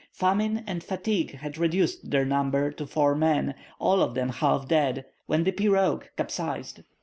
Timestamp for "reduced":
1.59-2.09